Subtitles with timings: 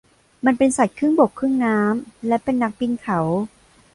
[0.45, 3.19] มันเป็นสัตว์ครึ่งบกครึ่งน้ำและเป็นนักปีนเขา